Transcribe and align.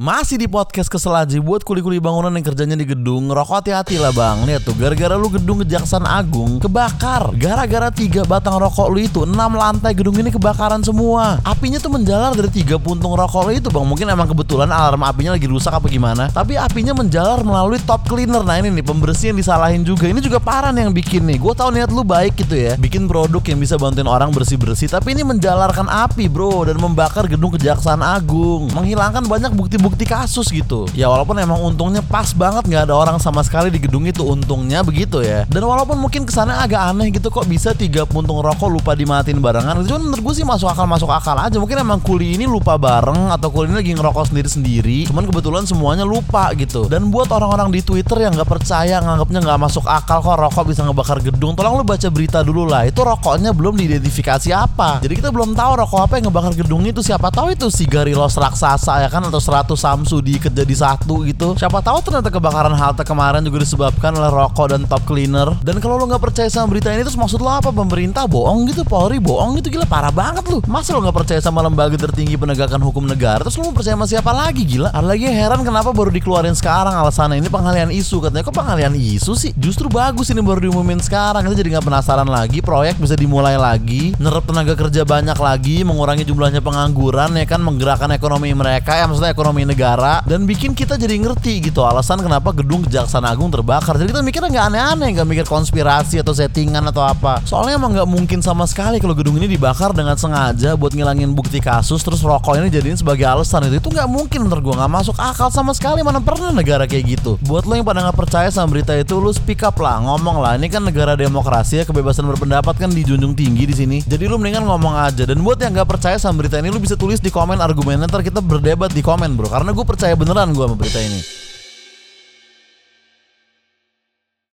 Masih 0.00 0.40
di 0.40 0.48
podcast 0.48 0.88
kesel 0.88 1.12
aja 1.12 1.36
buat 1.44 1.60
kuli-kuli 1.60 2.00
bangunan 2.00 2.32
yang 2.32 2.40
kerjanya 2.40 2.72
di 2.72 2.88
gedung. 2.88 3.28
Rokok 3.28 3.60
hati-hati 3.60 4.00
lah 4.00 4.08
bang. 4.16 4.48
Lihat 4.48 4.64
tuh 4.64 4.72
gara-gara 4.72 5.12
lu 5.12 5.28
gedung 5.28 5.60
Kejaksaan 5.60 6.08
Agung 6.08 6.56
kebakar. 6.56 7.36
Gara-gara 7.36 7.92
tiga 7.92 8.24
batang 8.24 8.56
rokok 8.56 8.88
lu 8.88 9.04
itu 9.04 9.28
enam 9.28 9.52
lantai 9.52 9.92
gedung 9.92 10.16
ini 10.16 10.32
kebakaran 10.32 10.80
semua. 10.80 11.36
Apinya 11.44 11.76
tuh 11.76 11.92
menjalar 11.92 12.32
dari 12.32 12.48
tiga 12.48 12.80
puntung 12.80 13.12
rokok 13.12 13.52
lu 13.52 13.60
itu 13.60 13.68
bang. 13.68 13.84
Mungkin 13.84 14.08
emang 14.08 14.24
kebetulan 14.32 14.72
alarm 14.72 15.04
apinya 15.04 15.36
lagi 15.36 15.44
rusak 15.44 15.68
apa 15.68 15.84
gimana. 15.92 16.32
Tapi 16.32 16.56
apinya 16.56 16.96
menjalar 16.96 17.44
melalui 17.44 17.76
top 17.84 18.08
cleaner. 18.08 18.40
Nah 18.40 18.56
ini 18.56 18.72
nih 18.72 18.80
pembersih 18.80 19.36
yang 19.36 19.38
disalahin 19.44 19.84
juga. 19.84 20.08
Ini 20.08 20.24
juga 20.24 20.40
parah 20.40 20.72
nih 20.72 20.88
yang 20.88 20.96
bikin 20.96 21.28
nih. 21.28 21.36
Gue 21.36 21.52
tau 21.52 21.68
niat 21.68 21.92
lu 21.92 22.08
baik 22.08 22.40
gitu 22.40 22.56
ya. 22.56 22.72
Bikin 22.80 23.04
produk 23.04 23.44
yang 23.44 23.60
bisa 23.60 23.76
bantuin 23.76 24.08
orang 24.08 24.32
bersih-bersih 24.32 24.88
Tapi 24.88 25.12
ini 25.12 25.28
menjalarkan 25.28 25.92
api 25.92 26.32
bro 26.32 26.64
Dan 26.64 26.80
membakar 26.80 27.28
gedung 27.28 27.52
Kejaksaan 27.52 28.00
Agung. 28.00 28.72
Menghilangkan 28.72 29.28
banyak 29.28 29.52
bukti-bukti 29.52 29.89
bukti 29.90 30.06
kasus 30.06 30.46
gitu. 30.54 30.86
Ya 30.94 31.10
walaupun 31.10 31.34
emang 31.42 31.58
untungnya 31.58 32.00
pas 32.00 32.30
banget 32.30 32.64
nggak 32.70 32.86
ada 32.86 32.94
orang 32.94 33.18
sama 33.18 33.42
sekali 33.42 33.74
di 33.74 33.82
gedung 33.82 34.06
itu 34.06 34.22
untungnya 34.22 34.86
begitu 34.86 35.18
ya. 35.20 35.42
Dan 35.50 35.66
walaupun 35.66 35.98
mungkin 35.98 36.22
kesannya 36.22 36.54
agak 36.54 36.94
aneh 36.94 37.10
gitu 37.10 37.28
kok 37.28 37.50
bisa 37.50 37.74
tiga 37.74 38.06
puntung 38.06 38.38
rokok 38.38 38.70
lupa 38.70 38.94
dimatiin 38.94 39.42
barengan? 39.42 39.82
Itu 39.82 39.98
menurut 39.98 40.22
gue 40.22 40.34
sih 40.38 40.46
masuk 40.46 40.70
akal 40.70 40.86
masuk 40.86 41.10
akal 41.10 41.34
aja. 41.34 41.58
Mungkin 41.58 41.82
emang 41.82 41.98
kuli 41.98 42.38
ini 42.38 42.46
lupa 42.46 42.78
bareng 42.78 43.34
atau 43.34 43.50
kuli 43.50 43.74
ini 43.74 43.76
lagi 43.82 43.92
ngerokok 43.98 44.30
sendiri 44.30 44.48
sendiri. 44.48 44.98
Cuman 45.10 45.26
kebetulan 45.26 45.66
semuanya 45.66 46.06
lupa 46.06 46.54
gitu. 46.54 46.86
Dan 46.86 47.10
buat 47.10 47.26
orang-orang 47.34 47.74
di 47.74 47.82
twitter 47.82 48.22
yang 48.22 48.38
nggak 48.38 48.46
percaya 48.46 49.02
nganggapnya 49.02 49.42
nggak 49.42 49.58
masuk 49.58 49.84
akal 49.90 50.22
kok 50.22 50.38
rokok 50.38 50.64
bisa 50.70 50.86
ngebakar 50.86 51.18
gedung 51.18 51.58
tolong 51.58 51.80
lu 51.80 51.84
baca 51.84 52.08
berita 52.12 52.44
dulu 52.46 52.68
lah. 52.68 52.86
Itu 52.86 53.02
rokoknya 53.02 53.50
belum 53.50 53.74
diidentifikasi 53.74 54.54
apa. 54.54 55.02
Jadi 55.02 55.18
kita 55.18 55.34
belum 55.34 55.58
tahu 55.58 55.72
rokok 55.82 56.00
apa 56.06 56.12
yang 56.20 56.30
ngebakar 56.30 56.54
gedung 56.54 56.86
itu. 56.86 57.00
Siapa 57.00 57.32
tahu 57.32 57.56
itu 57.56 57.66
sigarilos 57.72 58.36
raksasa 58.36 59.02
ya 59.02 59.08
kan? 59.08 59.26
Atau 59.26 59.40
100 59.40 59.79
Samsudi 59.80 60.36
jadi 60.36 60.74
satu 60.76 61.24
gitu. 61.24 61.56
Siapa 61.56 61.80
tahu 61.80 62.04
ternyata 62.04 62.28
kebakaran 62.28 62.76
halte 62.76 63.00
kemarin 63.00 63.40
juga 63.40 63.64
disebabkan 63.64 64.12
oleh 64.12 64.28
rokok 64.28 64.76
dan 64.76 64.84
top 64.84 65.02
cleaner. 65.08 65.56
Dan 65.64 65.80
kalau 65.80 65.96
lo 65.96 66.04
nggak 66.04 66.20
percaya 66.20 66.52
sama 66.52 66.76
berita 66.76 66.92
ini 66.92 67.00
terus 67.00 67.16
maksud 67.16 67.40
lo 67.40 67.48
apa? 67.48 67.72
Pemerintah 67.72 68.28
bohong 68.28 68.68
gitu, 68.68 68.84
Polri 68.84 69.16
bohong 69.16 69.56
gitu 69.56 69.80
gila 69.80 69.88
parah 69.88 70.12
banget 70.12 70.44
lu. 70.52 70.60
Masa 70.68 70.92
lo 70.92 71.00
nggak 71.00 71.16
percaya 71.16 71.40
sama 71.40 71.64
lembaga 71.64 71.96
tertinggi 71.96 72.36
penegakan 72.36 72.84
hukum 72.84 73.08
negara? 73.08 73.40
Terus 73.40 73.56
lo 73.56 73.72
mau 73.72 73.74
percaya 73.74 73.96
sama 73.96 74.04
siapa 74.04 74.30
lagi 74.36 74.68
gila? 74.68 74.92
Ada 74.92 75.06
lagi 75.06 75.24
heran 75.24 75.64
kenapa 75.64 75.94
baru 75.96 76.12
dikeluarin 76.12 76.52
sekarang 76.52 76.92
alasannya 76.92 77.40
ini 77.40 77.48
pengalian 77.48 77.88
isu 77.88 78.20
katanya 78.20 78.44
kok 78.44 78.56
pengalian 78.56 78.92
isu 78.92 79.32
sih? 79.32 79.50
Justru 79.56 79.88
bagus 79.88 80.28
ini 80.28 80.44
baru 80.44 80.60
diumumin 80.68 81.00
sekarang 81.00 81.46
kita 81.46 81.56
jadi 81.64 81.78
nggak 81.78 81.86
penasaran 81.86 82.28
lagi 82.28 82.60
proyek 82.60 83.00
bisa 83.00 83.16
dimulai 83.16 83.56
lagi, 83.56 84.12
nerap 84.20 84.44
tenaga 84.44 84.76
kerja 84.76 85.06
banyak 85.06 85.38
lagi, 85.38 85.86
mengurangi 85.86 86.26
jumlahnya 86.26 86.60
pengangguran 86.60 87.32
ya 87.38 87.46
kan 87.48 87.62
menggerakkan 87.62 88.10
ekonomi 88.12 88.52
mereka 88.52 88.98
ya 88.98 89.06
maksudnya 89.08 89.32
ekonomi 89.32 89.59
negara 89.66 90.22
dan 90.24 90.46
bikin 90.46 90.72
kita 90.72 90.94
jadi 90.94 91.18
ngerti 91.18 91.70
gitu 91.70 91.82
alasan 91.82 92.22
kenapa 92.22 92.54
gedung 92.54 92.86
Kejaksaan 92.86 93.26
Agung 93.26 93.52
terbakar. 93.52 93.98
Jadi 93.98 94.14
kita 94.14 94.22
mikirnya 94.24 94.48
nggak 94.48 94.66
aneh-aneh, 94.72 95.08
nggak 95.18 95.28
mikir 95.28 95.46
konspirasi 95.46 96.22
atau 96.22 96.32
settingan 96.32 96.82
atau 96.88 97.04
apa. 97.04 97.42
Soalnya 97.44 97.76
emang 97.76 97.92
nggak 97.92 98.08
mungkin 98.08 98.38
sama 98.40 98.64
sekali 98.64 99.02
kalau 99.02 99.12
gedung 99.12 99.36
ini 99.36 99.50
dibakar 99.50 99.92
dengan 99.92 100.16
sengaja 100.16 100.78
buat 100.78 100.96
ngilangin 100.96 101.34
bukti 101.36 101.60
kasus 101.60 102.00
terus 102.00 102.24
rokok 102.24 102.56
ini 102.56 102.72
jadiin 102.72 102.96
sebagai 102.96 103.28
alasan 103.28 103.68
itu 103.68 103.82
itu 103.82 103.88
nggak 103.92 104.08
mungkin 104.08 104.48
menurut 104.48 104.62
gue 104.64 104.74
nggak 104.80 104.92
masuk 104.92 105.16
akal 105.20 105.52
sama 105.52 105.76
sekali 105.76 106.00
mana 106.00 106.22
pernah 106.22 106.54
negara 106.54 106.88
kayak 106.88 107.20
gitu. 107.20 107.36
Buat 107.44 107.68
lo 107.68 107.76
yang 107.76 107.84
pada 107.84 108.06
nggak 108.06 108.16
percaya 108.16 108.48
sama 108.48 108.78
berita 108.78 108.96
itu 108.96 109.18
lo 109.18 109.28
speak 109.34 109.66
up 109.66 109.76
lah 109.82 110.00
ngomong 110.00 110.40
lah 110.40 110.56
ini 110.56 110.72
kan 110.72 110.80
negara 110.80 111.18
demokrasi 111.18 111.82
ya 111.82 111.84
kebebasan 111.84 112.24
berpendapat 112.30 112.80
kan 112.80 112.88
dijunjung 112.88 113.36
tinggi 113.36 113.68
di 113.68 113.74
sini. 113.76 113.98
Jadi 114.06 114.24
lo 114.30 114.40
mendingan 114.40 114.64
ngomong 114.64 114.94
aja 114.96 115.28
dan 115.28 115.42
buat 115.44 115.60
yang 115.60 115.76
nggak 115.76 115.88
percaya 115.90 116.16
sama 116.16 116.42
berita 116.46 116.56
ini 116.62 116.72
lo 116.72 116.80
bisa 116.80 116.94
tulis 116.96 117.20
di 117.20 117.28
komen 117.28 117.60
argumennya 117.60 118.08
ntar 118.08 118.24
kita 118.24 118.40
berdebat 118.40 118.94
di 118.94 119.04
komen 119.04 119.36
bro 119.36 119.49
karena 119.50 119.74
gue 119.74 119.82
percaya 119.82 120.14
beneran 120.14 120.54
gue 120.54 120.62
sama 120.62 120.78
berita 120.78 121.02
ini. 121.02 121.39